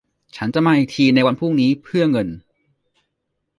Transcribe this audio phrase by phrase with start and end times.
[0.35, 2.27] ฉันจะมาอีกทีในวันพรุ่งนี้เพื่อเงิน